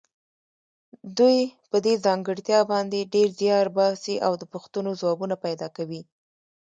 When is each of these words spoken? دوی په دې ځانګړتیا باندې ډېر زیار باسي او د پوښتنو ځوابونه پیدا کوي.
دوی 1.17 1.37
په 1.69 1.77
دې 1.85 1.93
ځانګړتیا 2.05 2.59
باندې 2.71 3.09
ډېر 3.13 3.27
زیار 3.39 3.67
باسي 3.77 4.15
او 4.25 4.33
د 4.41 4.43
پوښتنو 4.53 4.89
ځوابونه 5.01 5.35
پیدا 5.45 5.67
کوي. 5.77 6.01